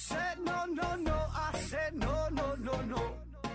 [0.00, 3.02] said no, no, no, I said no, no, no, no.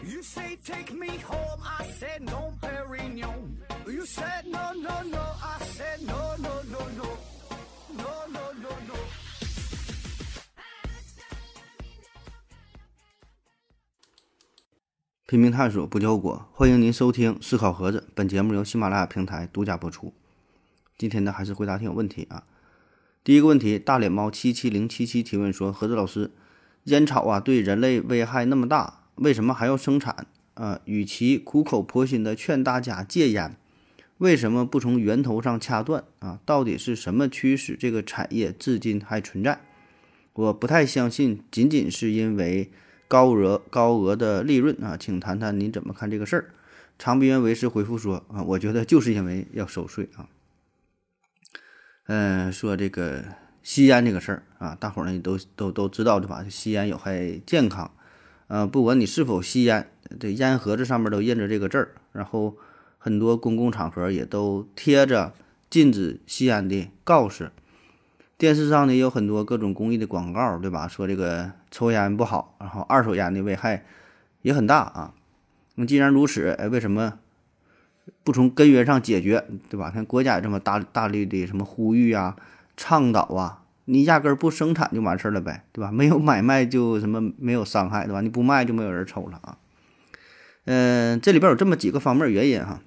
[0.04, 3.58] You say take me home, I said no, Perignon.
[3.88, 7.18] You said no, no, no, I said no, no, no, no.
[7.98, 8.96] No, no, no, no.
[15.26, 18.08] 拼命探索不交果，欢迎您收听思考盒子。
[18.14, 20.14] 本节目由喜马拉雅平台独家播出。
[20.96, 22.44] 今天呢，还是回答听友问题啊。
[23.26, 26.30] 第一个问题，大脸猫七七零七七提问说：盒子老师，
[26.84, 30.28] 烟草啊对人类危害那么大，为什么还要生产？
[30.54, 33.58] 啊，与其苦口婆心的劝大家戒烟，
[34.20, 36.04] 为什么不从源头上掐断？
[36.20, 39.60] 啊，到底是什么驱使这个产业至今还存在？
[40.34, 42.70] 我不太相信，仅仅是因为。
[43.08, 46.46] 高额高额的利润啊，请谈谈您怎么看这个事儿？
[46.98, 50.28] 长臂猿为师回复说啊，我觉得就是因为要收税啊。
[52.08, 53.24] 嗯，说这个
[53.64, 56.46] 吸烟这个事儿啊，大伙儿呢都都都知道对吧？
[56.50, 57.90] 吸烟有害健康，
[58.48, 59.90] 呃，不管你是否吸烟，
[60.20, 62.58] 这烟盒子上面都印着这个字儿，然后
[63.00, 65.34] 很多公共场合也都贴着
[65.70, 67.52] 禁止吸烟的告示。
[68.38, 70.88] 电视上呢有很多各种公益的广告，对吧？
[70.88, 73.84] 说这个抽烟不好，然后二手烟的危害
[74.44, 75.14] 也很大啊。
[75.74, 77.18] 那既然如此，哎，为什么
[78.24, 79.92] 不从根源上解决，对吧？
[79.92, 82.36] 看国家这么大大力的什么呼吁啊、
[82.78, 85.90] 倡导啊，你压根儿不生产就完事儿了呗，对吧？
[85.94, 88.22] 没有买卖就什么没有伤害，对吧？
[88.22, 89.58] 你不卖就没有人抽了啊。
[90.66, 92.82] 嗯，这里边有这么几个方面原因哈。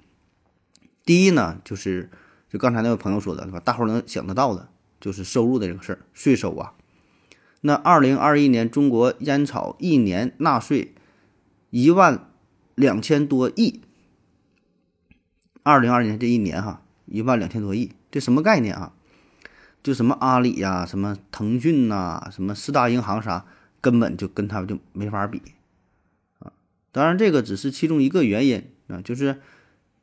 [1.05, 2.09] 第一呢，就是
[2.49, 3.59] 就刚才那位朋友说的，对吧？
[3.59, 4.69] 大伙能想得到的。
[5.01, 6.73] 就是收入的这个事儿，税收啊。
[7.61, 10.93] 那二零二一年中国烟草一年纳税
[11.69, 12.27] 一万
[12.75, 13.79] 两千多亿。
[15.63, 18.93] 二零二年这一年哈，一万两千多亿，这什么概念啊？
[19.81, 23.45] 就什么阿里呀、什么腾讯呐、什么四大银行啥，
[23.79, 25.41] 根本就跟他们就没法比
[26.39, 26.51] 啊。
[26.91, 29.41] 当然，这个只是其中一个原因啊，就是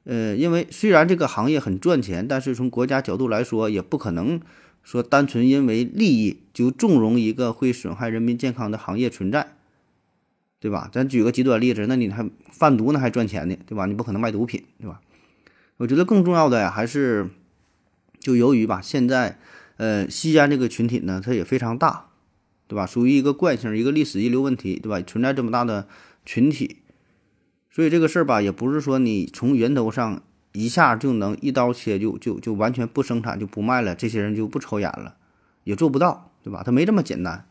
[0.05, 4.41] 呃，因为虽然这个行业很赚钱，但是从国家角度来说，也不可能。
[4.83, 9.56] 说单纯因为利益就纵容一个会损害人民健康的行业存在，
[10.61, 10.89] 对吧？
[10.93, 13.87] 咱举个极端例子，那你还贩毒呢，还赚钱呢，对吧？
[13.87, 15.00] 你不可能卖毒品，对吧？
[15.79, 17.29] 我觉得更重要的呀，还是
[18.19, 19.39] 就由于吧，现在
[19.77, 22.07] 呃吸烟这个群体呢，它也非常大，
[22.67, 22.87] 对吧？
[22.87, 25.01] 属于一个惯性，一个历史遗留问题，对吧？
[25.01, 25.87] 存在这么大的
[26.25, 26.79] 群体，
[27.71, 30.23] 所以这个事儿吧，也不是说你从源头上。
[30.53, 35.17] 一下就能一刀切，就就就完全不生产就不卖了，这些人就不抽烟了，
[35.65, 36.63] 也做不到，对吧？
[36.65, 37.47] 他没这么简单。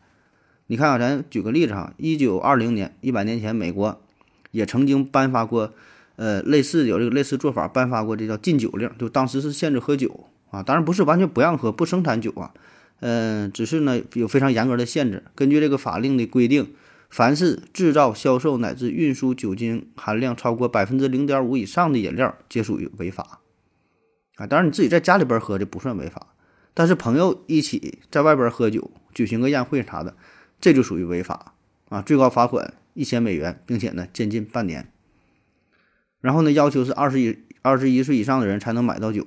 [0.66, 4.02] 你看啊，咱举个例子哈，一九二零年，一百年前，美国
[4.50, 5.72] 也曾经颁发过，
[6.16, 12.52] 呃，类似有这个类似做法，颁发过这叫禁酒令，就当时是限制喝酒啊，当然不是完全不让喝，不生产酒啊，
[13.00, 15.24] 嗯，只是呢有非常严格的限制。
[15.34, 16.74] 根据这个法令的规定。
[17.08, 23.40] 凡是制造、销售乃至运输酒精含量超过百分之零点五以上的饮料，皆属于违法。
[24.34, 26.34] 啊，当然你自己在家里边喝的不算违法，
[26.74, 30.16] 但是朋友一起在外边喝酒，举行个宴会啥的，
[30.60, 31.54] 这就属于违法
[31.90, 32.02] 啊！
[32.02, 34.90] 最高罚款一千美元，并且呢监禁半年。
[36.20, 39.26] 然后呢，要求是二十一二十一岁以上的人才能买到酒，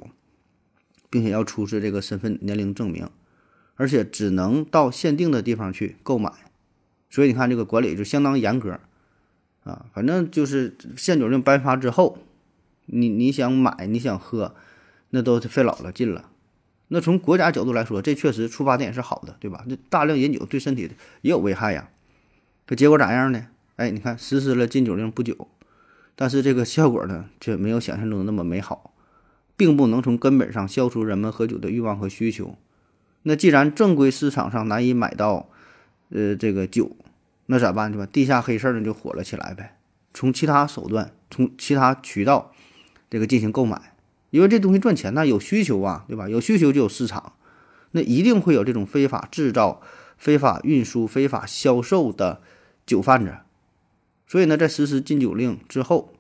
[1.10, 3.10] 并且要出示这个身份年龄证明，
[3.76, 6.32] 而且只能到限定的地方去购买。
[7.10, 8.80] 所以你看，这个管理就相当严格，
[9.64, 12.20] 啊，反正就是限酒令颁发之后，
[12.86, 14.56] 你你想买，你想喝，
[15.10, 16.30] 那都费老了劲了。
[16.90, 19.64] 那从国家角度来说，这确实出发点是好的，对吧？
[19.68, 21.90] 那大量饮酒对身体也有危害呀。
[22.66, 23.48] 可结果咋样呢？
[23.76, 25.48] 哎，你看实施了禁酒令不久，
[26.22, 28.94] 但是这个效果呢，却没有想象中的那么美好，
[29.56, 32.58] 并不能从根本上消除人们喝酒的欲望和需求。
[33.24, 35.48] 那既然正规市场上难以买到，
[36.10, 36.98] 呃，这个酒，
[37.46, 38.06] 那咋办对吧？
[38.06, 39.78] 地下黑市呢就火了起来呗。
[40.14, 42.52] 从其他手段，从其他渠道，
[43.10, 43.96] 这个进行购买，
[44.32, 46.28] 因为这东西赚钱呐，有需求啊，对吧？
[46.28, 47.32] 有需求就有市场，
[47.92, 49.82] 那一定会有这种非法制造、
[50.18, 52.42] 非法运输、非法销售的
[52.86, 53.38] 酒贩子。
[54.30, 56.14] 所以呢，在实施禁酒令之后，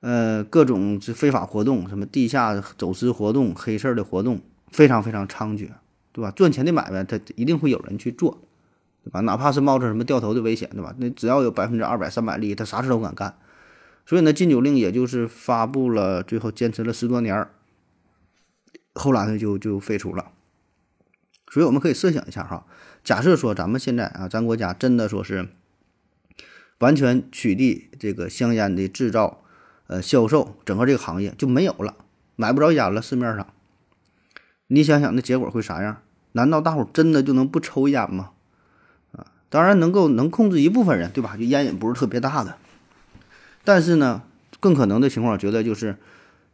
[0.00, 5.70] 呃，各种是非法活动，什么地下走私活动、黑事儿的活动，非常非常猖獗，
[6.12, 6.30] 对吧？
[6.32, 8.42] 赚钱的买卖，他一定会有人去做。
[9.04, 9.20] 对吧？
[9.20, 10.94] 哪怕是冒着什么掉头的危险，对吧？
[10.98, 13.38] 那只要有百分之二百、三百利益，他啥事都敢干。
[14.04, 17.52] 所以呢，禁酒令也就是发布了，最后坚持了十多年儿，
[18.92, 20.32] 后来呢就就废除了。
[21.50, 22.66] 所以我们可以设想一下哈，
[23.02, 25.48] 假设说咱们现在啊，咱国家真的说是
[26.78, 29.42] 完全取缔这个香烟的制造、
[29.86, 31.94] 呃销售，整个这个行业就没有了，
[32.36, 33.46] 买不着烟了，市面上，
[34.68, 35.98] 你想想那结果会啥样？
[36.32, 38.30] 难道大伙真的就能不抽烟吗？
[39.12, 41.36] 啊当然能够能控制一部分人，对吧？
[41.36, 42.58] 就烟瘾不是特别大的，
[43.64, 44.22] 但是呢，
[44.60, 45.96] 更可能的情况，我觉得就是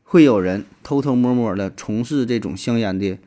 [0.04, 3.18] 会有人偷偷摸摸的从事这种香烟的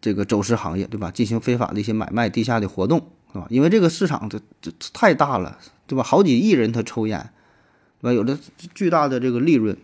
[0.00, 1.10] 这个走私行业，对吧？
[1.10, 3.46] 进行非法的一些买卖、地下的活动，是吧？
[3.50, 6.02] 因为这个市场这这太大了，对吧？
[6.02, 7.30] 好几亿人他抽烟，
[8.00, 8.12] 对吧？
[8.14, 8.38] 有着
[8.74, 9.76] 巨大的这个利润，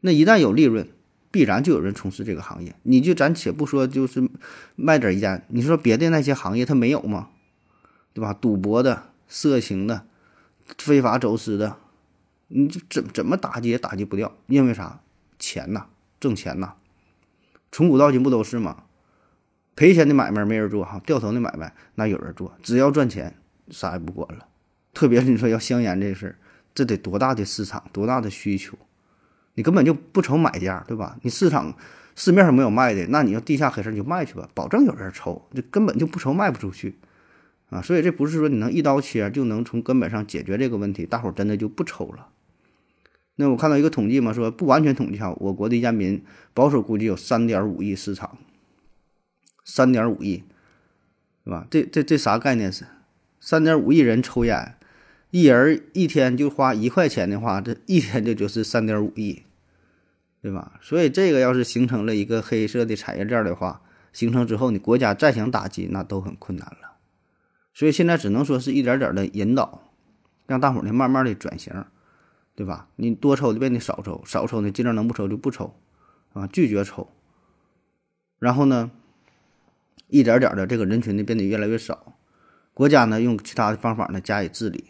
[0.00, 0.88] 那一旦有利润，
[1.30, 2.74] 必然就有人从事这个行业。
[2.84, 4.28] 你就咱且不说，就是
[4.76, 7.28] 卖点烟，你说别的那些行业它没有吗？
[8.14, 8.32] 对吧？
[8.32, 10.06] 赌博的、色情的、
[10.78, 11.76] 非法走私的，
[12.48, 15.00] 你就怎怎么打击也打击不掉，因为啥？
[15.38, 15.86] 钱呐，
[16.18, 16.72] 挣钱呐，
[17.70, 18.82] 从古到今不都是吗？
[19.78, 23.36] 赔钱的买卖没人做哈，掉头的买卖那有人做，只要赚钱，
[23.70, 24.44] 啥也不管了。
[24.92, 26.34] 特别是你说要香烟这事儿，
[26.74, 28.76] 这得多大的市场，多大的需求，
[29.54, 31.16] 你根本就不愁买家，对吧？
[31.22, 31.72] 你市场
[32.16, 36.96] 市面上没有卖的，那你要地下黑市你就卖去吧，保证有人抽，就根本就不愁卖不出去。
[37.70, 42.30] 啊，所以这不是说你能一刀切就能从根本上解决这个问题，大伙儿真的就不抽了。
[43.36, 48.38] 那我看到一个统计嘛，说不完全统计哈，我国的烟民保守估计有三点五亿市场，
[49.68, 50.44] 三点五亿，
[51.44, 51.66] 是吧？
[51.70, 52.86] 这这这啥概念是？
[53.38, 54.76] 三点五亿人抽烟，
[55.30, 59.42] 一人一天就花一块钱的话，这一天这就是三点五亿，
[60.40, 60.80] 对吧？
[60.80, 66.96] 所以这个要是形成了一个黑色的产业链的话，形成之后，你国家再想打击那都很困难了。
[67.74, 69.82] 所以现在只能说是一点点的引导，
[70.46, 71.84] 让大伙儿呢慢慢的转型，
[72.54, 72.88] 对吧？
[72.96, 75.76] 你多抽的变得少抽，少抽呢尽量能不抽就不抽，
[76.32, 77.12] 啊，拒绝抽。
[78.38, 78.90] 然后呢，
[80.06, 82.14] 一点点的这个人群呢变得越来越少，
[82.72, 84.84] 国家呢用其他的方法呢加以治理，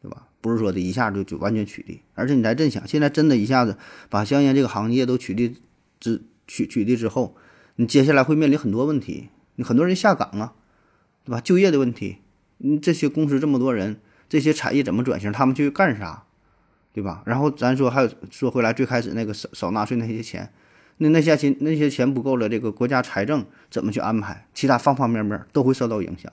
[0.00, 0.28] 对吧？
[0.40, 3.76] 不是说的一下就就完全取缔，而且你再真想，现在真的一下子
[4.10, 5.54] 把香烟这个行业都取缔
[6.00, 7.36] 之取取缔之后，
[7.76, 10.54] 你接下来会面临很多问题，你很多人下岗啊，
[11.24, 11.40] 对吧？
[11.40, 12.18] 就业的问题。
[12.58, 15.32] 你，这些公司这么多人，这些产业怎么转型？
[15.32, 16.24] 他们去干啥，
[16.92, 17.22] 对吧？
[17.26, 20.52] 然后咱说还有说回来，最开始那个少少纳税那些钱，
[20.98, 24.46] 那那些钱那些钱不够了，这个国家财政怎么去安排？
[24.54, 26.32] 其他方方面面都会受到影响，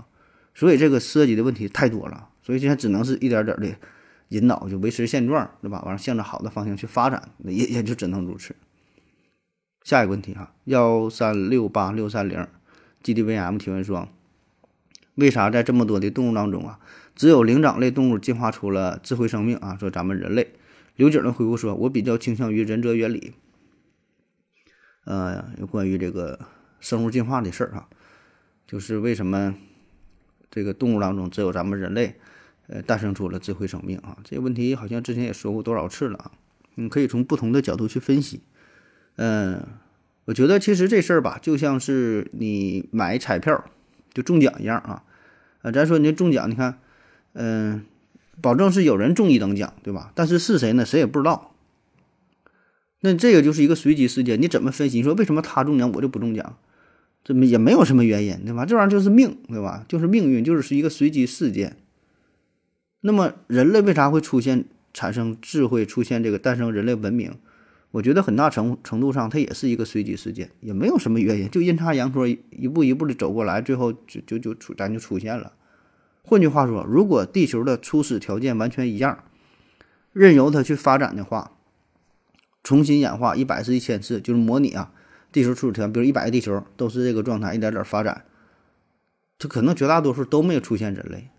[0.54, 2.30] 所以这个涉及的问题太多了。
[2.44, 3.68] 所以现在只能是一点点的
[4.30, 5.81] 引导，就维持现状，对吧？
[5.84, 8.56] 完了向着好的方向去发展，也也就只能如此。
[9.84, 12.48] 下一个问题哈，幺三六八六三零
[13.04, 14.08] ，GDVM 提问说。
[15.16, 16.80] 为啥在这么多的动物当中啊，
[17.16, 19.75] 只有灵长类动物进化出了智慧生命啊？
[19.78, 20.54] 说咱们人类，
[20.96, 23.34] 刘景的回复说：“我比较倾向于仁者原理。”
[25.06, 26.39] 呃，有关于这个
[26.80, 27.88] 生物进化的事儿哈，
[28.68, 29.56] 就是为什么
[30.50, 32.15] 这个动物当中只有咱们人类，
[32.68, 34.18] 呃，诞生出了智慧生命啊？
[34.24, 36.31] 这个问题好像之前也说过多少次了啊？
[36.75, 38.42] 你可以从不同的角度去分析。
[39.18, 39.65] 嗯，
[40.25, 43.63] 我觉得其实这事儿吧，就像是你买彩票。
[44.13, 45.03] 就中奖一样啊，
[45.62, 46.80] 啊，咱说你中奖，你看，
[47.31, 47.86] 嗯，
[48.42, 50.12] 保证是有人中一等奖，对吧？
[50.13, 50.86] 但是是谁呢？
[50.86, 51.50] 谁也不知道。
[53.01, 54.98] 那这个就是一个随机事件，你怎么分析？
[54.98, 56.57] 你说为什么他中奖，我就不中奖？
[57.24, 58.65] 这么也没有什么原因，对吧？
[58.65, 59.86] 这玩意儿就是命，对吧？
[59.88, 61.77] 就是命运，就是是一个随机事件。
[63.01, 67.33] 那么人类为啥会出现、产生智慧、出现这个诞生人类文明？
[67.92, 75.53] 我觉得很大程程度上，它也是一个随机事件，也没有什么原因，就阴差阳错一步一步的走过来，最后就就就出咱就出现了。
[76.24, 79.24] 换句话说，如果地球的初始条件完全一样，
[80.13, 81.51] 任由它去发展的话，
[82.63, 84.91] 重新演化一百次、一千次，就是模拟啊，
[85.32, 88.25] 地球初始条件，比如一百个地球都是这个状态，一点点发展，
[89.39, 91.30] 它可能绝大多数都没有出现人类，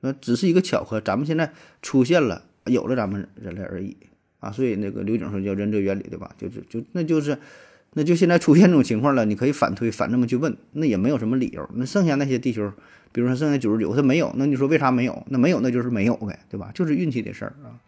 [0.00, 1.52] 那，只是一个巧合，咱们现在
[1.82, 3.96] 出现了，有了咱们人类而已。
[4.40, 6.30] 啊，所以那个刘景说叫仁者原理，对吧？
[6.36, 7.38] 就是就那就是，
[7.94, 11.66] 那就现在出现这种情况了，你可以反推反这么去问，那也没有什么理由。
[11.72, 12.70] 那剩下那些地球，
[13.10, 15.24] 比如说剩下九十九，它没有，那你说为啥没有？
[15.30, 16.70] 那没有，那就是没有呗，对吧？
[16.74, 17.80] 就是运气的事儿啊。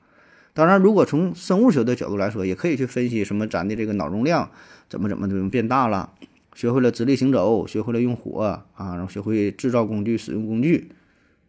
[0.57, 4.51] 当然，如果从生物学的角度来说，也可以去分析什么咱的这个脑容量
[4.89, 6.15] 怎么怎么怎么变大了，
[6.55, 8.41] 学会了直立行走，学会了用火
[8.75, 10.93] 啊，然后学会制造工具、使用工具，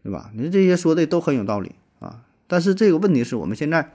[0.03, 0.29] 对吧？
[0.35, 2.23] 你这些说的都很有道理啊。
[2.47, 3.93] 但是这个问题是我们现在。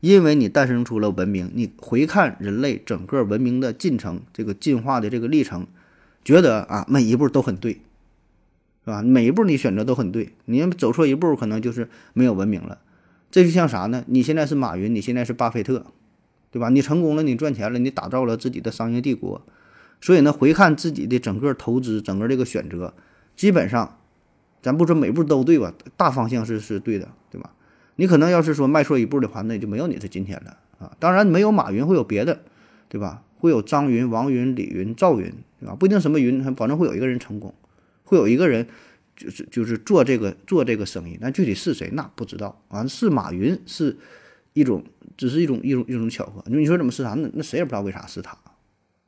[0.00, 5.66] 因为你诞生出了文明，你回看人类整个文明的进程，这个进化的这个历程，
[6.24, 7.80] 觉得啊每一步都很对，
[8.84, 9.02] 是吧？
[9.02, 12.78] 每一步你选择都很对，你走错一步可能就是没有文明了。
[13.30, 14.04] 这就像啥呢？
[14.06, 15.86] 你现在是马云，你现在是巴菲特，
[16.50, 16.68] 对吧？
[16.68, 19.42] 你成功了，你赚钱了，你打造了自己的商业帝国，
[20.00, 22.94] 所以呢，回看自己的整个投资，整个这个选择，
[23.36, 23.98] 基本上，
[24.62, 25.74] 咱不说每步都对吧？
[25.96, 27.50] 大方向是是对的，对吧？
[27.96, 30.96] 你可能要是说迈错一步的话，那就没有你的今天了啊！
[31.00, 32.40] 当然没有马云，会有别的，
[32.88, 33.22] 对吧？
[33.38, 35.74] 会有张云、王云、李云、赵云，对吧？
[35.74, 37.52] 不一定什么云，保证会有一个人成功，
[38.04, 38.68] 会有一个人
[39.18, 43.96] 就是就是做这个做这个生意，但具体是谁那不知道啊，是马云是
[44.52, 44.84] 一种
[45.16, 46.42] 只是一种一种一种巧合。
[46.46, 47.14] 你说怎么是他？
[47.14, 48.38] 那那谁也不知道为啥是他，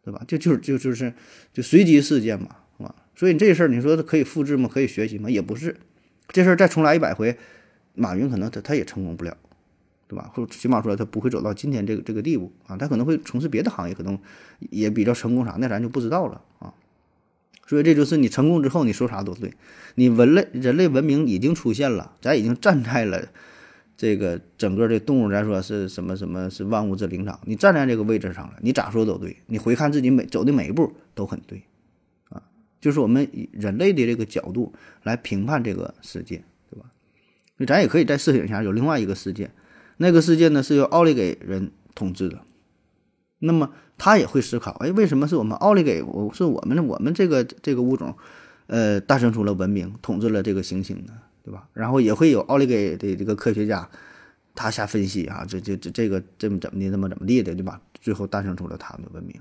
[0.02, 0.20] 对吧？
[0.26, 1.14] 就就就就是
[1.52, 4.68] 就随机事件嘛，是啊，所以这事儿你说可以复制吗？
[4.70, 5.30] 可以学习吗？
[5.30, 5.76] 也不是，
[6.28, 7.38] 这事儿再重来一百回，
[7.94, 9.36] 马云可能他他也成功不了，
[10.08, 10.28] 对吧？
[10.34, 14.18] 或者起码说他不会走到今天这个这个地步啊，他可能会从事别的行业，可能
[14.70, 16.74] 也比较成功啥，那咱就不知道了啊。
[17.70, 19.54] 所以这就是你成功之后，你说啥都对。
[19.94, 23.28] 你人类人类文明已经出现了，咱已经站在了
[23.96, 29.36] 这个整个的动物，咱说是什么什么是万物之灵长，你站在这个位置上了，你咋说都对。
[29.46, 31.62] 你回看自己每走的每一步都很对，
[32.30, 32.42] 啊，
[32.80, 34.72] 就是我们以人类的这个角度
[35.04, 36.90] 来评判这个世界，对吧？
[37.68, 39.48] 咱也可以再设想一下，有另外一个世界，
[39.96, 42.40] 那个世界呢是由奥利给人统治的，
[43.40, 43.70] 那么。
[44.02, 48.16] 他也会思考，哎，为什么是我们奥利给，我是我们我们这个这个物种，
[48.66, 51.12] 呃，诞生出了文明，统治了这个行星呢，
[51.44, 51.68] 对吧？
[51.74, 53.86] 然后也会有奥利给的这个科学家，
[54.54, 57.78] 他瞎分析啊，这这这这个这么怎么的，怎么怎么地的，对吧？
[58.00, 59.38] 最后诞生出了他们的文明，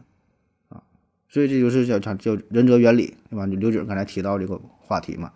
[0.68, 0.84] 啊，
[1.30, 3.46] 所以这就是叫叫叫仁哲原理，对吧？
[3.46, 5.32] 刘景刚才提到这个话题嘛，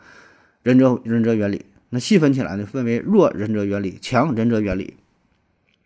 [0.64, 4.98] 仁哲仁哲原理，那细分起来呢，分为弱仁哲原理、强仁哲原理，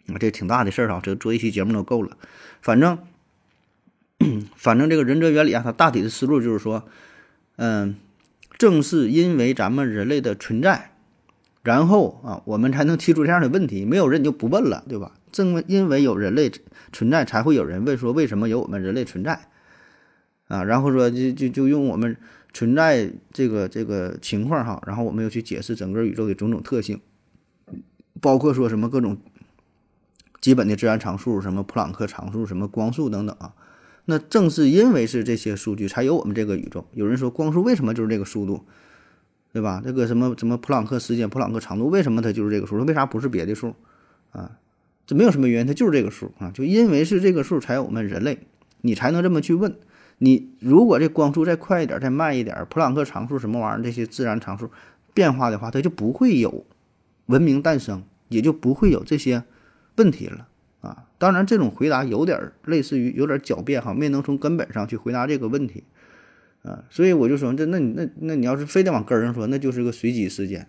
[0.08, 2.18] 啊，这挺大的事儿啊，这做一期节目都够了，
[2.62, 2.98] 反正。
[4.58, 6.90] 反正这个仁哲原理啊，它大体的思路就是说，
[7.58, 7.96] 嗯，
[8.58, 10.90] 正是因为咱们人类的存在，
[11.62, 13.86] 然后啊，我们才能提出这样的问题。
[13.86, 15.12] 没有人就不问了，对吧？
[15.32, 16.52] 正因为有人类
[16.92, 19.40] 存在，才会有人问说为什么有我们人类存在
[20.48, 20.64] 啊？
[20.64, 22.18] 然后说就就就用我们
[22.52, 27.00] 存在这个这个情况哈，然后我们又去解释整个宇宙的种种特性，
[28.20, 29.16] 包括说什么各种
[30.40, 33.54] 基本的自然常数，什么普朗克常数，什么光速等等啊。
[34.06, 36.86] 那正是因为是这些数据，才有我们这个宇宙。
[36.94, 38.64] 有人说光速为什么就是这个速度，
[39.52, 39.82] 对吧？
[39.84, 42.78] 这个什么什么普朗克时间、普朗克长度，为什么它就是这个数？
[42.86, 43.76] 为啥不是别的数？
[44.32, 44.58] 啊，
[45.06, 46.52] 这没有什么原因，它就是这个数啊。
[46.52, 48.40] 就因为是这个数，才有我们人类，
[48.82, 49.76] 你才能这么去问。
[50.20, 54.70] 你如果这光速再快一点、再慢一点，普朗克常数什么玩意儿，这些自然常数
[55.14, 56.66] 变化的话，它就不会有
[57.26, 59.44] 文明诞生，也就不会有这些
[59.98, 60.48] 问题了。
[60.80, 65.84] 啊，当然，这种回答有点类似于有点狡辩哈，没能从根本上去回答这个问题，
[66.62, 70.68] 啊，所以我就说，这那你那那你要是非得往根儿上说，那就是个随机事件，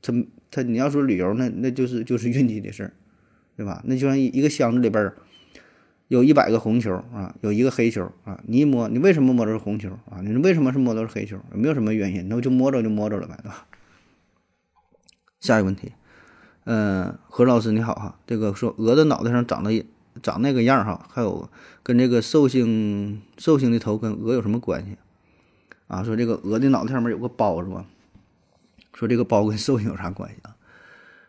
[0.00, 0.14] 他
[0.50, 2.92] 他你要说旅游，那那就是就是运气的事儿，
[3.54, 3.82] 对吧？
[3.84, 5.12] 那就像一个箱子里边
[6.08, 10.22] 有一百个红球啊，有一个黑球啊，你一摸，你为什么摸着是红球啊？
[10.24, 11.38] 你为什么是摸着是黑球？
[11.52, 13.66] 没有什么原因，那我就摸着就摸着了呗，对吧？
[15.40, 15.92] 下一个问题。
[16.64, 19.86] 嗯，何老师你好哈，这个说鹅的脑袋上长得
[20.22, 21.48] 长那个样哈，还有
[21.82, 24.96] 跟这个寿星寿星的头跟鹅有什么关系
[25.88, 26.02] 啊？
[26.02, 27.84] 说这个鹅的脑袋上面有个包是吧？
[28.94, 30.56] 说这个包跟寿星有啥关系啊？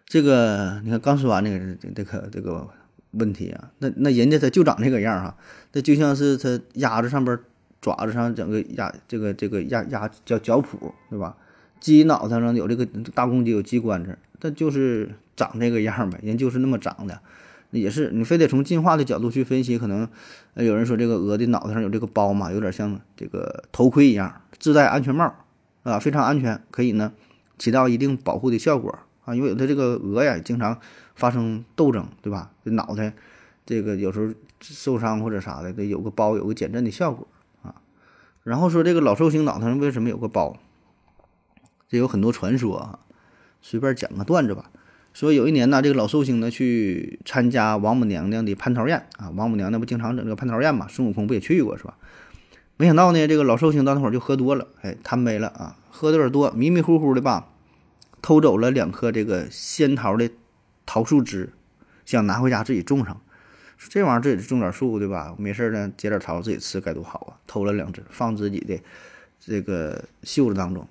[0.05, 2.69] 这个你看刚说完那个这个这个
[3.11, 5.35] 问题啊，那那人家他就长这个样哈，
[5.73, 7.37] 那就像是他鸭子上边
[7.81, 10.77] 爪子上整个鸭这个这个鸭鸭叫脚蹼
[11.09, 11.35] 对吧？
[11.79, 17.19] 鸡脑袋上有这个大公鸡有鸡冠子，它就是长这个样呗，人就是那么长的，
[17.71, 20.07] 也是你非得从进化的角度去分析，可能
[20.55, 25.33] 有人说这个鹅的脑袋上有这个包嘛，有点像这个头盔一样，自带安全帽
[25.83, 27.11] 啊，非常安全，可以呢
[27.57, 30.79] 起到一定保护的效果啊，因为它这个鹅呀经常
[31.15, 32.51] 发生斗争，对吧？
[32.63, 33.13] 这脑袋
[33.65, 37.27] 这个有时候受伤或者啥的，得有个包，有个减震的效果
[37.61, 37.75] 啊。
[38.43, 40.57] 然后说这个老寿星脑袋上为什么有个包？
[41.87, 42.99] 这有很多传说啊，
[43.61, 44.71] 随便讲个段子吧。
[45.13, 51.97] 说有一年呢，这个老寿星呢去参加王母娘娘的蟠桃宴啊，王母娘娘不经常整这个蟠桃宴嘛，孙悟空不也去过是吧？
[52.75, 57.47] 没想到呢，这个老寿星到那会儿就喝多了，哎，贪杯了啊，喝的有点多，迷迷糊糊的吧，
[58.21, 60.29] 偷走了两颗这个仙桃的
[60.85, 61.53] 桃树枝，
[62.05, 63.21] 想拿回家自己种上。
[63.77, 65.33] 这玩意儿自己种点树对吧？
[65.37, 67.39] 没事呢，结点桃自己吃该多好啊！
[67.47, 68.77] 偷了两只，放自己的
[69.39, 70.85] 这个袖子当中。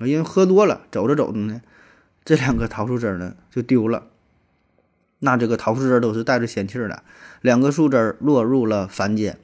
[0.00, 1.60] 因为喝多了，走着走着呢，
[2.24, 4.08] 这两个桃树枝呢就丢了。
[5.20, 7.02] 那这个桃树枝都是带着仙气的，
[7.40, 9.38] 两个树枝落入了凡间。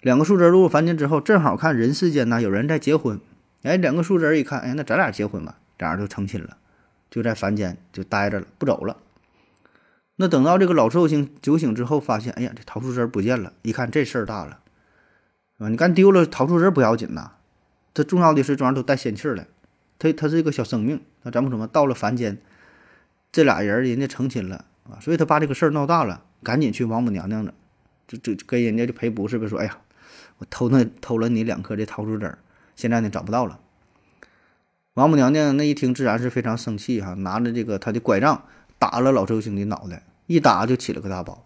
[0.00, 3.20] 两个树枝落入凡间之后，正好看人世间呢有人在结婚。
[3.62, 6.56] 哎，两个树枝一看，哎，那咱俩结婚吧，俩人就成亲了，
[7.10, 8.96] 就在凡间就待着了，不走了。
[10.16, 14.60] 那等到这个老寿星酒醒之后，发现，哎呀，这桃树枝不见了，一看这事儿大了，
[15.58, 17.32] 啊，你干丢了桃树枝不要紧呐，
[17.92, 19.46] 它重要的是这玩意儿都带仙气儿的。
[20.00, 22.38] 他他是一个小生命，那咱们说嘛，到了凡间，
[23.30, 27.52] 这俩人人家成亲了啊，所以他把这个事儿闹大了，赶紧去王母娘娘那，
[28.08, 29.78] 就就跟人家就赔不是呗，说哎呀，
[30.38, 32.38] 我偷那偷了你两颗这桃树枝儿，
[32.74, 33.60] 现在呢找不到了。
[34.94, 38.44] 王母娘娘那一听，自然是非常生气哈，拿着这个她的拐杖
[38.78, 41.44] 打了老周星的脑袋，一打就起了个大包，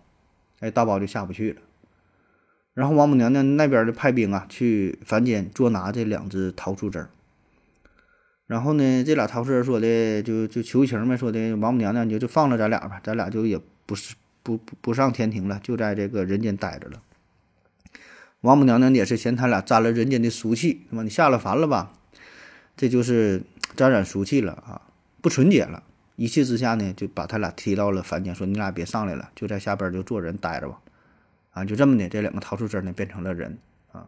[0.61, 1.61] 哎，大包就下不去了。
[2.73, 7.11] 然后王母娘娘那边的派兵啊，去凡间捉拿这两只桃树枝儿。
[8.46, 17.00] 然后呢，这俩桃树人说的就就求情呗，说的王母娘娘你就就放了咱俩吧，咱俩就也不是不不不上天庭了，就在这个人间待着了。
[18.42, 21.02] 王母娘娘也是嫌他俩沾了人间的俗气，是吧？
[21.02, 21.92] 你下了凡了吧？
[22.76, 23.42] 这就是
[23.76, 24.82] 沾染俗气了啊，
[25.22, 25.82] 不纯洁了。
[26.16, 30.78] 一气之下呢，就把他俩踢到了凡间，说你俩别上来了，就在下边就做人待着吧。
[31.52, 33.56] 啊，就这么的，这两个桃树枝呢变成了人
[33.92, 34.06] 啊。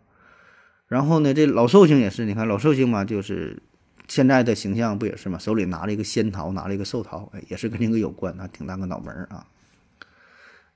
[0.86, 3.62] 然后呢，这老寿星也是，你看老寿星嘛，就是
[4.08, 5.38] 现在的形象不也是吗？
[5.38, 9.46] 手里拿了一个仙桃，拿了一个寿桃，哎，也是跟这个有关啊，挺大个脑门啊。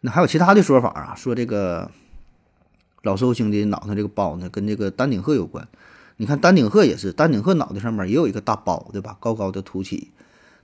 [0.01, 1.91] 那还有其他的说法啊，说这个。
[3.03, 5.67] 老寿星的脑袋这个包呢，跟这个丹顶鹤有关。
[6.19, 9.17] 你看丹顶鹤也是，丹顶鹤脑袋上面也有一个大包，对吧？
[9.19, 10.11] 高高的凸起。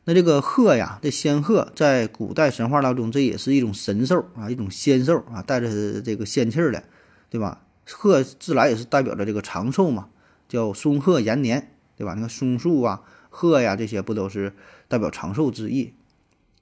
[0.04, 6.84] 那这个鹤呀，这仙鹤在古代神话当中，这也是一种神兽啊，一种仙兽啊，带着这个仙气儿的，
[7.30, 7.62] 对吧？
[7.90, 10.08] 鹤自来也是代表着这个长寿嘛，
[10.46, 12.14] 叫松鹤延年，对吧？
[12.14, 14.52] 你看松树啊、鹤呀这些不都是
[14.88, 15.94] 代表长寿之意？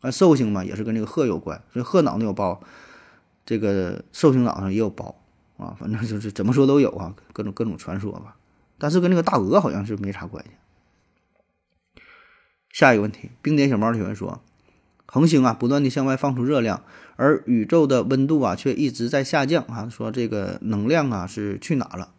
[0.01, 2.63] 啊，寿星嘛，也是跟这个鹤有关，所以鹤脑袋有包，
[3.45, 5.17] 这个寿星脑上也有包。
[5.57, 8.37] 啊，反正就是怎么说都有啊，各种各种传说吧。
[8.77, 10.51] 但是跟那个大鹅好像是没啥关系。
[12.71, 14.43] 下一个问题，冰点小猫提问说：
[15.07, 16.83] 恒星啊，不断的向外放出热量，
[17.15, 19.89] 而宇宙的温度啊却一直在下降啊。
[19.89, 22.14] 说这个能量啊是去哪了？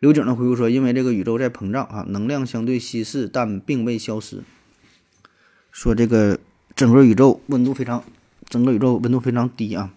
[0.00, 4.42] 刘景呢回复说：因为这个宇宙在膨胀啊，能量相对稀释，但并未消失。
[5.70, 6.40] 说这个
[6.74, 8.02] 整个宇宙温度非常，
[8.48, 9.92] 整个宇宙温度非常低啊。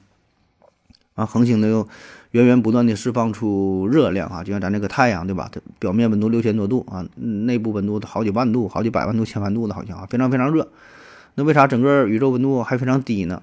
[1.13, 1.87] 啊，恒星呢又
[2.31, 5.49] 源源不断的释放出热量啊，就像咱这个太阳对吧？
[5.49, 10.69] 它表面温度六千多度啊，内部温度好几万度、好几百万度、千万度的，好像啊，非常非常热。
[11.35, 13.41] 那为啥整个宇宙温度还非常低呢？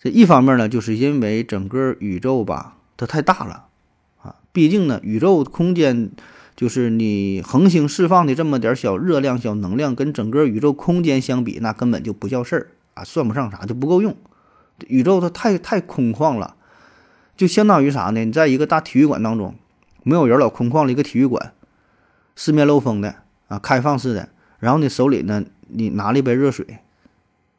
[0.00, 3.66] 这一方面呢，就是因为整个宇宙吧，它太大了。
[4.54, 6.10] 毕竟呢，宇宙空间
[6.54, 14.16] 就是你恒星释放的这么点小热量、小能量，跟整个宇宙空间相比，那根本就不叫事儿啊，算不上啥，就不够用。
[14.86, 16.54] 宇宙它太太空旷了，
[17.36, 18.24] 就相当于啥呢？
[18.24, 19.56] 你在一个大体育馆当中，
[20.04, 21.52] 没有人老空旷的一个体育馆，
[22.36, 23.16] 四面漏风的
[23.48, 24.28] 啊，开放式的。
[24.60, 26.78] 然后你手里呢，你拿了一杯热水，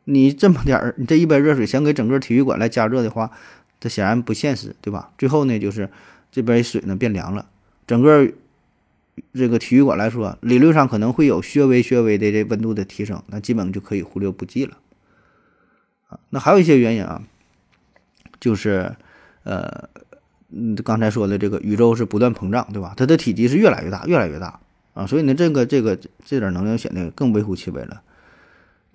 [0.06, 3.32] 你这么点儿，你这一杯热水想给整个体育馆来加热的话，
[3.82, 5.12] 这显然不现实，对吧？
[5.18, 5.90] 最后呢，就是
[6.36, 7.48] 这杯水呢变凉了，
[7.88, 8.30] 整个
[9.34, 14.78] 这个体育馆来说，理论上可能会有略微略微的这温度的提升，那基本就可以忽略不计了。
[16.10, 17.24] 啊，那还有一些原因啊，
[18.38, 18.94] 就是，
[19.44, 19.88] 呃，
[20.84, 22.94] 刚才说的这个宇宙是不断膨胀，对吧？
[22.98, 24.60] 它的体积是越来越大，越来越大
[24.94, 28.02] 啊，所以呢，这个这个这点能量显得更微乎其微了。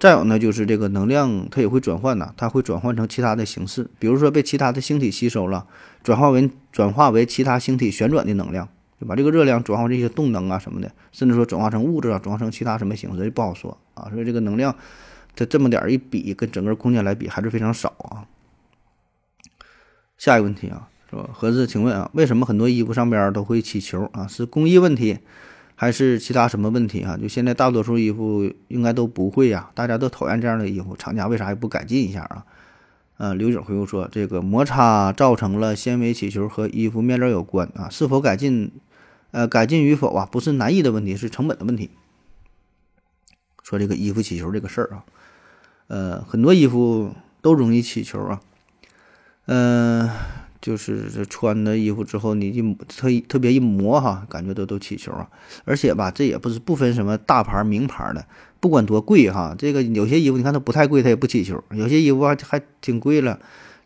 [0.01, 5.67] 再有呢，就是这个能量它也会转换呢，它会转换成其他的形式，比如说被其他的星体吸收了，
[6.03, 8.69] 转化为转化为其他星体旋转的能量，
[9.01, 14.75] 就把这个热量转化这些动能啊什么的，甚至说转化成物质啊，转化成其他什么形式就不好说啊，所以这个能量。
[15.37, 18.27] 它这么点儿一比，跟整个空间来比还是非常少啊。
[20.19, 24.27] 下一个问题啊，说盒子，请问啊，为什么很多衣服上边都会起球啊？
[24.27, 25.21] 是工艺问题，
[25.81, 27.17] 还是其他什么问题啊？
[27.17, 32.45] 就现在大多数衣服应该都不会呀，大家都讨厌这样的衣服，厂家为啥也不改进一下啊？
[33.17, 38.71] 呃，刘景回复说，这个摩擦造成了纤维起球，和衣服面料有关啊，是否改进，
[39.31, 41.89] 呃，改进与否啊，不是难易的问题，是成本的问题。
[43.63, 45.05] 说这个衣服起球这个事儿啊。
[45.87, 48.43] 呃，很多衣服都容易起球啊，
[49.47, 50.11] 嗯，
[50.61, 55.29] 就是这穿的衣服之后，你一特特别一磨哈，感觉都都起球啊。
[55.65, 58.25] 而且吧，这也不是不分什么大牌名牌的，
[58.61, 63.39] 不管多贵哈，这个有些衣服你看它不太贵，它也不起球；有些衣服还还挺贵了，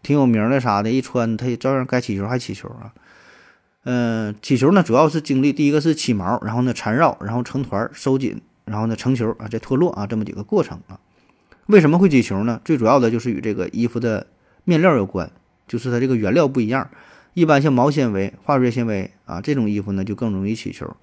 [0.02, 2.92] 挺有名的啥的，一穿它也照样该起球还起球啊。
[3.84, 10.98] 嗯，起球呢，主要是经历第一个是起毛，然后呢缠绕，然后成团收紧，然后呢成球啊，再脱落啊，这么几个过程啊。
[11.66, 12.60] 为什么会起球呢？
[12.64, 14.26] 最主要的就是与这个衣服的
[14.64, 15.30] 面料有关，
[15.66, 16.90] 就是它这个原料不一样。
[17.34, 20.96] 一般像毛纤维、化学纤维啊这种衣服呢，就更容易起球。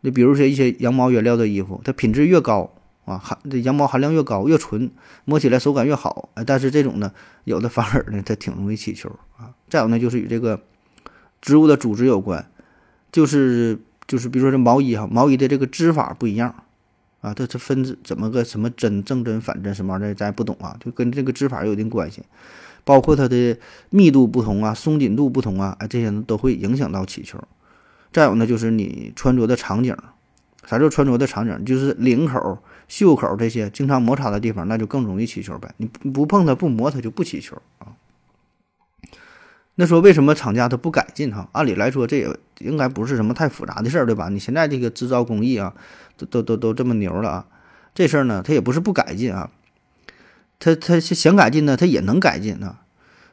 [0.00, 2.72] 你比如说一些羊毛原料的衣服，它品质越高
[3.04, 4.90] 啊，含这羊毛含量越高越纯，
[5.24, 6.30] 摸起来手感越好。
[6.34, 7.12] 哎，但是这种呢，
[7.44, 9.52] 有的反而呢，它挺容易起球啊。
[9.68, 10.60] 再有呢，就是与这个
[11.42, 12.48] 植物的组织有关，
[13.12, 16.54] 就是就是比如说这毛衣哈，毛衣的这个织法不一样。
[17.22, 22.22] 啊，它它分怎么个什么针正针反针什么玩意，咱也不懂啊，就跟这个织法有一定关系，
[22.86, 23.58] 包括它的
[23.90, 27.36] 密度不同啊，松紧度不同啊，哎，这些都会影响到起球。
[28.12, 29.96] 再有呢，就是你穿着的场景，
[30.64, 31.64] 啥叫穿着的场景？
[31.64, 35.74] 就是领口、袖口这些经常摩擦的地方，那就更容易起球呗。
[35.78, 37.90] 你不碰它、不磨它就不起球啊。
[39.74, 41.48] 那说为什么厂家它不改进哈？
[41.50, 44.28] 按理来说这也应该不是什么太复杂的事儿，对吧？
[44.28, 45.74] 你现在这个制造工艺啊，
[46.16, 47.46] 都都都都这么牛了啊，
[47.92, 49.50] 这事儿呢，它也不是不改进啊，
[50.58, 52.82] 它它想改进呢，它也能改进啊。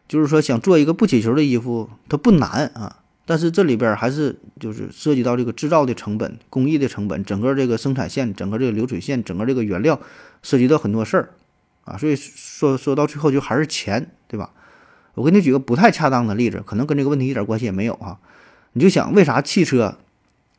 [0.07, 9.99] 就是说想做一个不起球的衣服，它不难啊，但是这里边还是就是涉及到这个制造的成本、工艺的成本，整个这个生产线、整个这个流水线、整个这个原料，
[10.41, 11.29] 涉及到很多事儿
[11.85, 11.97] 啊。
[11.97, 14.51] 所以说说到最后就还是钱，对吧？
[15.15, 18.19] 我给你举个不太恰当的例子，可能跟这个问题一点关系也没有啊。
[18.73, 19.97] 你就想为啥汽车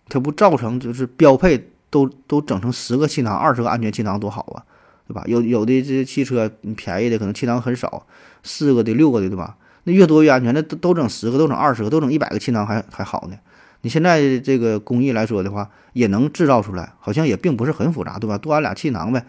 [0.08, 4.64] 它不造成就是标配都都整成十个气囊、二十个安全气囊多好啊，
[5.06, 5.22] 对吧？
[5.26, 8.06] 有有的这些汽车便宜的可能气囊很少，
[8.42, 9.56] 四个的、六个的，对吧？
[9.84, 13.36] 那越多越安全，那都都整十个、都整二十个、都整一百个气囊还还好呢。
[13.82, 18.38] 你现在这个工艺来说的话，也能制造出来，好像也并不是很复杂，对吧？
[18.38, 19.26] 多安俩气囊呗。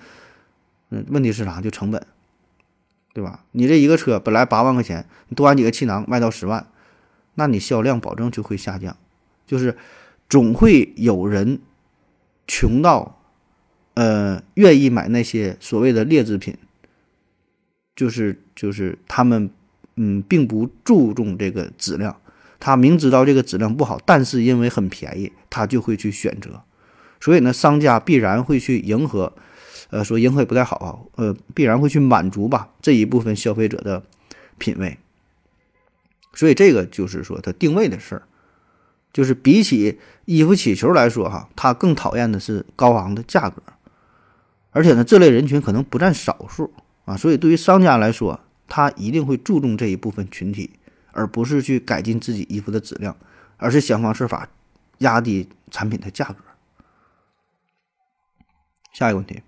[0.92, 1.60] 嗯，问题是啥？
[1.62, 2.06] 就成本。
[3.14, 3.46] 对吧？
[3.54, 6.68] 你这一个车本来八万块钱，你多安几个气囊卖到十万，
[7.36, 8.98] 那你销量保证就会下降。
[9.48, 9.78] 就是
[10.28, 11.60] 总会有人
[12.46, 13.15] 穷到，
[13.96, 16.56] 呃，愿意买那些所谓的劣质品。
[17.96, 19.50] 就是就是他们
[19.96, 22.20] 嗯，并不注重这个质量，
[22.60, 26.62] 他明知道这个质量不好，但是因为很便宜，他就会去选择。
[27.22, 29.34] 所以呢，商家必然会去迎合。
[29.92, 34.04] 呃，说迎合也不太好啊，呃，必然会去满足吧这一部分消费者的
[34.58, 34.98] 品味，
[36.34, 38.24] 所以这个就是说它定位的事儿，
[39.14, 43.62] 就是比起衣服起球来说哈，他更讨厌的是高昂的价格，
[44.76, 46.74] 而且呢，这类人群可能不占少数
[47.06, 50.72] 啊，所以对于商家来说，他一定会注重这一部分群体，
[51.14, 53.16] 而不是去改进自己衣服的质量，
[53.56, 54.50] 而是想方设法
[54.98, 56.36] 压低产品的价格。
[58.92, 59.42] 下一个问题。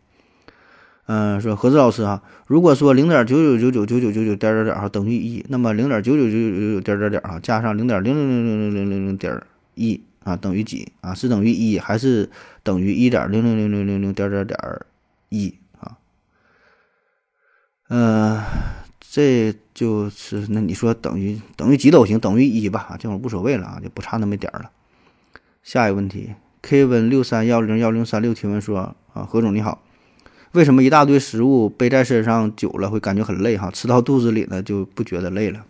[1.07, 9.41] 嗯，说何志老师啊，如果说零点九九九九九九九九点点点哈等于一，那么零点九九九九九九点点点哈加上零点零零零零零零零零点
[9.75, 11.13] 一啊等于几啊？
[11.13, 12.29] 是等于一还是
[12.63, 14.57] 等于一点零零零零零零点点点
[15.29, 15.97] 一啊？
[17.89, 18.43] 嗯，
[18.99, 24.71] 这就是那你说等于等于几都行，等于一吧，这会儿无所谓了啊，就不差那么点儿了。
[25.63, 29.83] 下一个问题，K 温六三幺零幺零三六提问说啊，何总你好。
[30.53, 33.69] 为什么一大堆食物背在身上久了会感觉很累哈？
[33.69, 35.65] 吃到肚子里呢就不觉得累了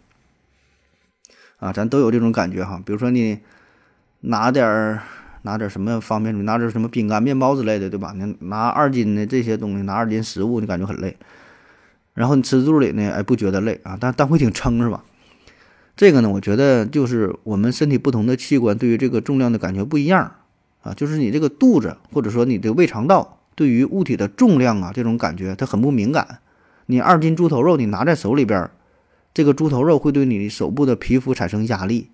[1.57, 1.73] 啊？
[1.73, 2.81] 咱都有这种感觉哈。
[2.85, 3.39] 比如说你
[4.21, 5.01] 拿点儿
[5.47, 8.13] 拿点什么方便你，拿点什么饼干、面包之类的，对吧？
[8.13, 11.15] 你拿二斤的这些东西，拿二斤食物，你感觉很累。
[12.13, 13.97] 然后你吃肚里呢，哎，不觉得累啊？
[13.97, 15.05] 但但会挺撑是吧？
[15.95, 20.31] 这个呢，我觉得就是我们身体不同的器官对于这个重量的感觉不一样
[20.81, 20.93] 啊。
[20.93, 23.35] 就是你这个肚子或者说你的胃肠道。
[23.55, 26.37] 对于物体的重量啊，这种感觉它很不敏感。
[26.85, 28.69] 你二斤猪头肉，你拿在手里边，
[29.33, 32.11] 这个猪头肉会对你手部的皮肤产生压力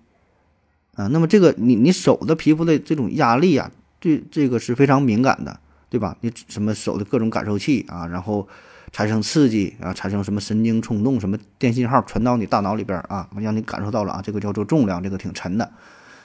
[0.96, 1.06] 啊。
[1.08, 6.16] 那么这个你你手的皮肤的这种压力啊，对这个是非常敏感的，对吧？
[6.20, 8.46] 你什么手的各种感受器啊，然后
[8.92, 15.70] 产生刺激啊，产生什么神经冲动，什么电信号传到你大脑里边啊，让你感受到了啊，这个叫做重量，这个挺沉的。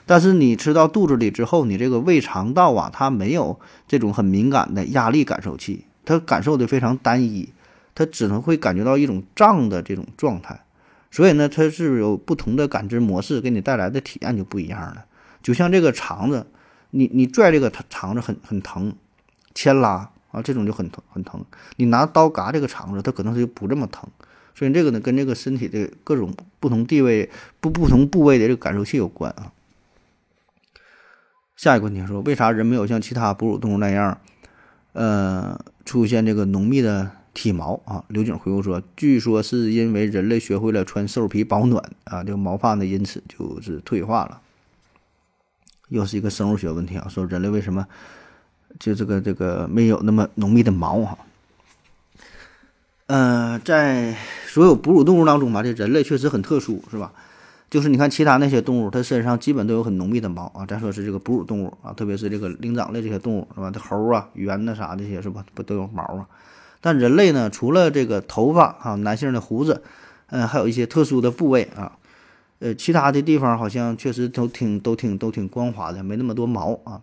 [0.06, 7.48] 但是你吃到肚子里之后，你这个胃肠道啊，它没有这种很敏感的压力感受器，它感受的非常单一，
[7.94, 10.60] 它只能会感觉到一种胀的这种状态。
[11.10, 15.04] 所以呢，它是有不同的感知模式，给你带来的体验就不一样了。
[15.42, 16.46] 就像这个肠子，
[16.90, 18.94] 你你拽这个肠子很很疼，
[19.54, 21.44] 牵拉啊，这种就很疼很疼。
[21.76, 24.08] 你拿刀嘎这个肠子，它可能就不这么疼。
[24.54, 29.52] 所以这个呢，跟这个身体的各种不同地位不不同部位的这个感受器有关啊。
[31.56, 34.20] 下一个问题说，为啥人没有像其他哺乳动物那样，
[34.92, 38.04] 呃，出现这个浓密的体毛啊？
[38.08, 44.42] 刘景回复说，据说是因为人类学会了穿兽皮保暖啊，这个毛发呢因此就是退化了。
[45.88, 47.86] 又是一个生物学问题啊，说人类为什么
[48.78, 51.18] 就这个这个没有那么浓密的毛哈？
[53.06, 54.14] 呃，在
[54.46, 57.10] 所有哺乳动物当中吧，这人类确实很特殊，是吧？
[57.70, 60.66] 就是你看其他那些动物，它身上基本都有很浓密的毛啊。
[60.66, 63.70] 咱说是这个哺乳动物啊，特别是这个灵长类这些动物是吧？
[63.70, 65.42] 这猴啊、猿那啥这些是吧？
[65.54, 66.26] 不都有毛啊？
[66.80, 69.82] 但人类呢，除了这个头发啊，男性的胡子，
[70.28, 71.98] 嗯，还有一些特殊的部位啊，
[72.58, 77.02] 呃，其他的地方好像确实都挺都挺都挺光滑的，没那么多毛啊。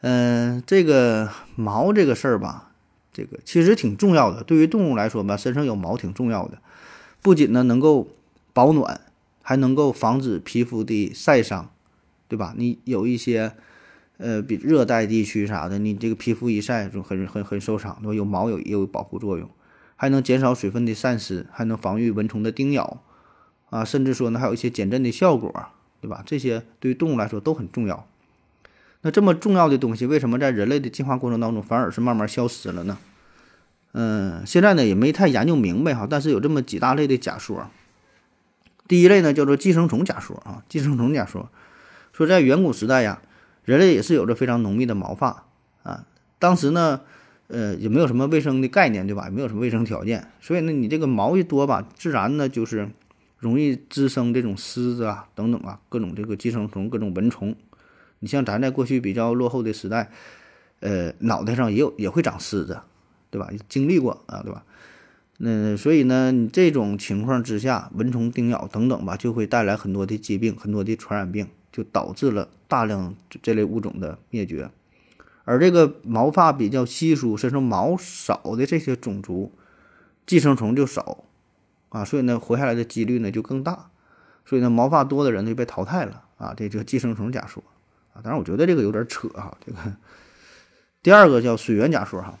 [0.00, 2.72] 嗯，这个毛这个事儿吧，
[3.12, 4.42] 这个其实挺重要的。
[4.42, 6.58] 对于动物来说吧，身上有毛挺重要的，
[7.20, 8.08] 不仅呢能够
[8.52, 9.00] 保暖
[9.42, 11.70] 还能够防止皮肤的晒伤，
[12.28, 12.54] 对吧？
[12.56, 13.54] 你有一些，
[14.22, 18.14] 呃，比热带地区啥的，你这个皮肤一晒就很很很受伤，对吧？
[18.14, 19.50] 有毛有也有保护作用，
[19.96, 23.02] 还能减少水分的散失，还能防御蚊虫的叮咬，
[23.70, 25.52] 啊，甚至说呢还有一些减震的效果，
[26.00, 26.22] 对吧？
[26.24, 28.06] 这些对于动物来说都很重要。
[29.00, 32.98] 那这么重要的东西，为什么在人类的进化过程当中反而是慢慢消失了呢？
[33.94, 37.68] 嗯，现在呢也没太研究明白哈，但是有这么几大类的假说。
[38.86, 41.48] 第一类呢叫做寄生虫假说啊，寄生虫假说
[42.12, 43.20] 说在远古时代呀，
[43.64, 45.46] 人类也是有着非常浓密的毛发
[45.82, 46.06] 啊。
[46.38, 47.00] 当时呢，
[47.48, 49.24] 呃，也没有什么卫生的概念，对吧？
[49.24, 52.90] 也没有什么卫生条件，所以呢，你这个毛一多吧，自然呢就是
[53.38, 57.54] 容易滋生这种虱子啊等等啊，各种这个寄生虫、各种蚊虫。
[58.20, 60.10] 你像咱在过去比较落后的时代，
[60.80, 62.80] 呃，脑袋上也有也会长虱子，
[63.30, 63.48] 对吧？
[63.68, 64.64] 经历过啊，对吧？
[65.38, 74.70] 那所以呢，你这种情况之下，蚊虫叮咬等等吧，就会带来很多的疾病，很多的传染病，就导致了大量这类物种的灭绝。
[75.44, 79.50] 而这个毛发比较稀疏、身上毛少的这些种族，
[80.24, 81.24] 寄生虫就少
[81.88, 83.90] 啊，所以呢，活下来的几率呢就更大。
[84.44, 87.64] 所以呢，毛发多的人就被淘汰了啊，这就寄生虫假说
[88.12, 88.22] 啊。
[88.22, 89.56] 当然，我觉得这个有点扯哈。
[89.64, 89.78] 这个
[91.02, 92.38] 第二个叫水源假说哈。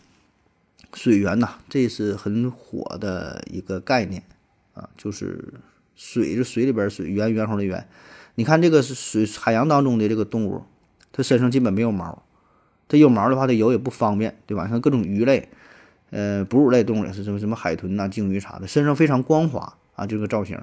[0.94, 4.22] 水源呐，这是很火的一个概念
[4.74, 5.54] 啊，就是
[5.96, 7.88] 水，就水里边水，源源头的源。
[8.34, 10.62] 你看这个水海洋当中的这个动物，
[11.12, 12.22] 它身上基本没有毛，
[12.88, 14.66] 它有毛的话，它游也不方便，对吧？
[14.68, 15.48] 像各种鱼类，
[16.10, 20.58] 呃，哺乳类动物也是什么什么海豚呐、鲸鱼啥的，身上非常光滑啊，这个造型。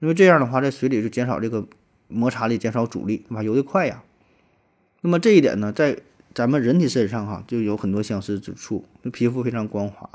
[0.00, 1.66] 因为这样的话，在水里就减少这个
[2.08, 3.42] 摩擦力，减少阻力，对吧？
[3.42, 4.02] 游得快呀。
[5.00, 5.98] 那么这一点呢，在
[6.34, 10.08] 咱们人体身上哈就有很多相似之处，那皮肤非常光滑，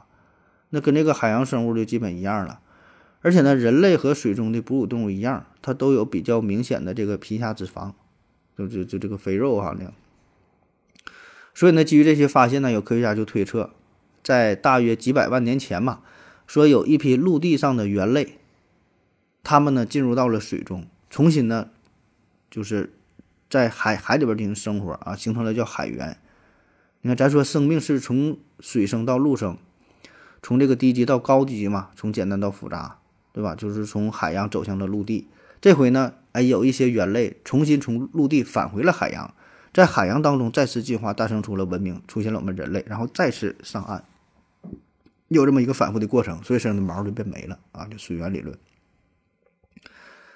[0.69, 2.59] 那跟这个海洋生物就基本一样了。
[3.21, 7.93] 而且呢，人类和水中的哺乳动物一样，它都有比较明显的这个皮下脂肪，
[8.57, 9.93] 就就就这个肥肉哈那样。
[11.53, 13.71] 所以呢，基于这些发现呢，有科学家就推测，
[14.23, 16.01] 在大约几百万年前嘛，
[16.47, 18.37] 说有一批陆地上的猿类，
[19.43, 21.69] 它们呢进入到了水中，重新呢
[22.49, 22.93] 就是。
[23.51, 26.19] 在海海里边进行生活啊，形成了叫海猿。
[27.01, 29.57] 你看，咱说生命是从水生到陆生，
[30.43, 32.99] 从这个低级到高级嘛，从简单到复杂，
[33.33, 33.55] 对吧？
[33.55, 35.27] 就是从海洋走向了陆地。
[35.61, 39.33] 这回呢，哎，有一些猿类重新从陆地返回了海洋，
[39.73, 44.03] 在海洋当中再次进化，诞生出了文明，出现了我们人类，然后再次上岸，
[45.27, 48.57] 有这么一个反复的过程，所以身上的毛就变没了啊，就水源理论。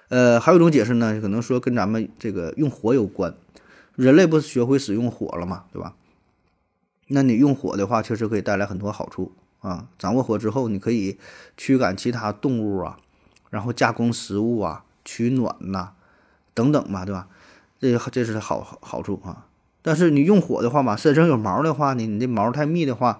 [0.10, 3.34] 呃，还有一种解释呢，可能说跟咱们这个用火有关。
[3.96, 5.96] 人类不是学会使用火了嘛，对吧？
[7.08, 9.88] 那你用火的话，确实可以带来很多好处啊。
[9.98, 11.18] 掌握火之后，你可以
[11.58, 12.98] 驱赶其他动物啊，
[13.50, 15.94] 然后加工食物啊，取暖呐，
[16.54, 17.28] 等等嘛，对吧？
[17.80, 19.48] 这这是好好处啊。
[19.82, 23.20] 但是你用火的话嘛，身上有毛的话呢，你这毛太密的话，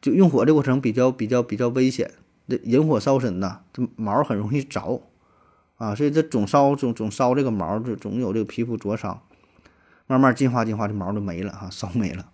[0.00, 2.12] 就用火这过程比较比较比较危险。
[2.48, 5.02] 这引火烧身呐，这毛很容易着。
[5.76, 9.22] 啊，所以这总烧总总烧这个毛，就总有这个皮肤灼伤，
[10.06, 12.30] 慢慢进化进化，这毛就没了哈， 烧没了。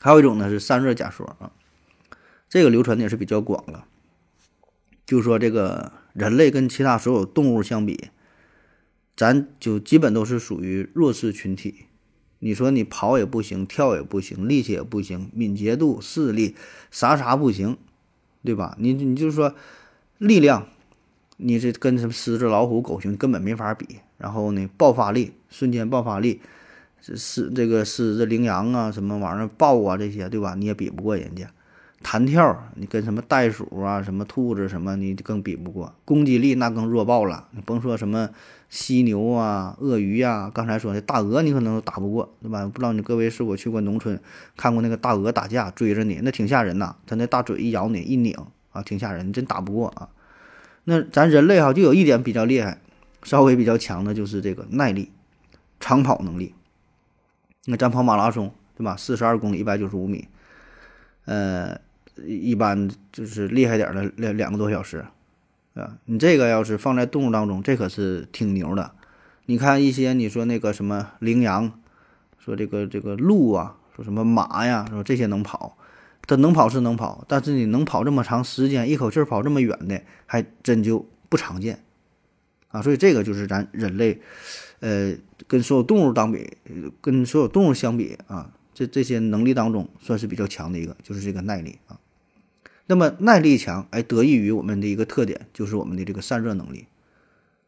[0.00, 1.52] 还有一种呢是散热假说啊，
[2.48, 3.84] 这个流传的也是比较广了，
[5.06, 8.08] 就是说这个人类跟其他所有动物相比，
[9.16, 11.86] 咱就基本都是属于弱势群体。
[12.40, 16.54] 你说你跑也不行，跳也不行，力气也不行，敏捷度、视力
[16.90, 17.76] 啥啥不行，
[18.44, 18.76] 对吧？
[18.78, 19.54] 你你就说
[20.18, 20.66] 力量。
[21.40, 24.00] 你这跟什么狮子、老虎、狗熊根本没法比。
[24.16, 26.40] 然后呢，爆发力，瞬间爆发力，
[27.00, 30.56] 狮这个狮子、羚羊啊，什么玩意儿豹啊这些，对吧？
[30.58, 31.48] 你也比不过人家。
[32.02, 35.94] 弹跳，你跟什么袋鼠啊、什么兔子什么，你更比不过。
[36.04, 38.30] 攻击力那更弱爆了，你甭说什么
[38.68, 42.64] 犀牛啊、鳄鱼呀，刚才说的大鹅，你可能都打不过，对吧？
[42.66, 44.20] 不知道你各位是否去过农村，
[44.56, 46.94] 看过那个大鹅打架，追着你，那挺吓人呐。
[47.06, 48.34] 它那大嘴一咬你一拧
[48.70, 50.08] 啊，挺吓人，你真打不过啊。
[50.84, 52.78] 那咱人类哈就有一点比较厉害，
[53.22, 55.10] 稍微比较强的就是这个耐力、
[55.80, 56.54] 长跑能力。
[57.66, 58.96] 那咱跑马拉松对吧？
[58.96, 60.28] 四十二公里，一百九十五米，
[61.26, 61.78] 呃，
[62.26, 65.04] 一般就是厉害点的两两个多小时，
[65.74, 68.92] 啊，你这个要是放在动物当中，这可是挺牛的。
[69.46, 71.72] 你看一些你说那个什么羚羊，
[72.38, 75.76] 说这个这个鹿啊，说什么马呀，说这些能跑。
[76.26, 81.82] 它能跑是能跑，但是你能跑这么长时间，一口气跑这么远的，还真就不常见
[82.68, 82.82] 啊！
[82.82, 84.20] 所以这个就是咱人类，
[84.80, 85.14] 呃，
[85.46, 86.58] 跟所有动物当比，
[87.00, 91.98] 跟所有动物相比啊，这这些能力当中算是比较强的一个，就是这个耐力啊。
[92.88, 96.86] 那么耐力强，哎，得益于我们的一个特点，就是我们的这个散热能力。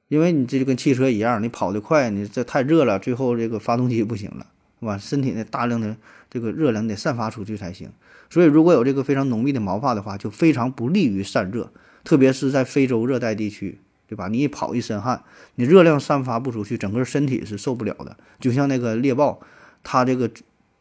[0.08, 4.46] 因为你这就跟汽车一样，你跑得快，你这太热了，最后这个发动机不行了，
[4.80, 4.96] 是吧？
[4.96, 5.96] 身体的大量的
[6.30, 7.92] 这个热量得散发出去才行。
[8.30, 11.70] 所以如果有这个非常浓密的毛发的话，就非常不利于散热，
[12.02, 13.78] 特别是在非洲热带地区，
[14.08, 14.28] 对吧？
[14.28, 15.22] 你一跑一身汗，
[15.56, 18.16] 你热量散发不出去，整个身体是受不了的。
[18.40, 19.40] 就像那个猎豹，
[19.84, 20.30] 它这个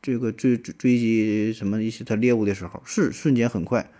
[0.01, 3.91] 这个追追追击什么一些它猎物的时候，是瞬间很快，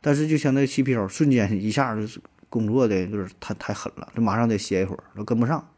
[0.00, 2.20] 但是就相当于气漂，瞬间一下就是。
[2.50, 5.68] 工作的就是太太狠了，这马上得歇一会儿，都跟不上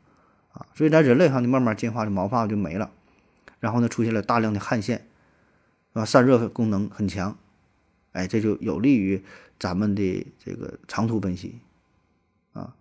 [0.52, 0.64] 啊！
[0.72, 2.92] 所以咱人类哈，你慢慢进化，这毛发就没了，
[3.58, 5.04] 然后呢，出现了大量的汗腺，
[5.94, 7.36] 啊，散热功能很强，
[8.12, 9.20] 哎，这就有利于
[9.58, 11.58] 咱们的这个长途奔袭
[12.52, 12.76] 啊！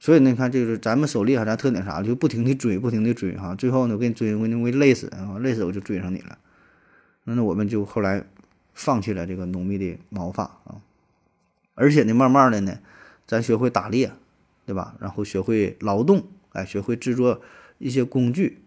[0.00, 6.38] 所以呢你看，就是咱们狩猎哈，咱特点啥，就不停的追，不停的追哈，最后呢，我给你追，我给你累死啊，累死我就追上你了。
[7.24, 8.24] 那那我们就后来
[8.74, 10.82] 放弃了这个浓密的毛发啊，
[11.74, 12.78] 而且呢，慢慢的呢。
[13.26, 14.12] 咱学会打猎，
[14.66, 14.96] 对吧？
[15.00, 17.40] 然后学会劳动，哎，学会制作
[17.78, 18.58] 一些工具，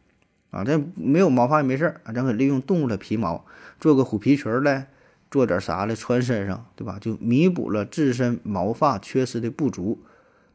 [0.50, 3.46] 啊，这没有毛发也没事儿啊，咱可利用动物的皮毛
[3.80, 4.86] 做个虎皮裙儿嘞，
[5.30, 6.98] 做点啥嘞穿身上，对吧？
[7.00, 10.00] 就弥补了自身毛发缺失的不足。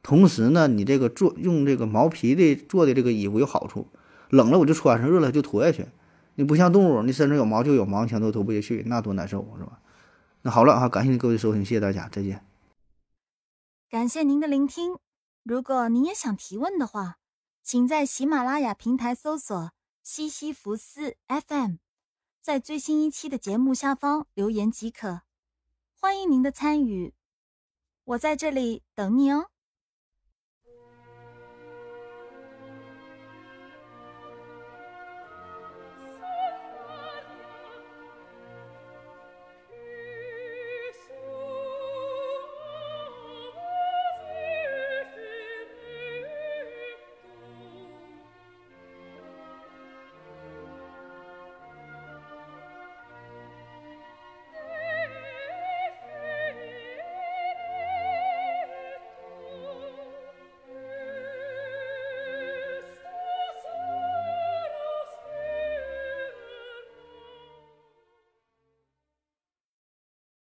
[0.02, 3.86] 同时呢，你这个做用这个毛皮的做的这个衣服有好处，
[4.30, 5.86] 冷了我就穿上，热了就脱下去。
[6.34, 9.80] 你不像动物，你身上有毛就有毛，想脱脱不下去，那多难受，是吧？
[10.42, 12.44] 那好了啊，感谢各位收听，谢谢大家，再见。
[13.90, 14.98] 感谢您的聆听。
[15.42, 17.18] 如果您也想提问的话，
[17.62, 19.70] 请在喜马拉雅平台搜索
[20.02, 21.76] “西西弗斯 FM”，
[22.40, 25.22] 在最新一期的节目下方留言即可。
[25.94, 27.14] 欢迎您的参与，
[28.04, 29.46] 我在这里等你哦。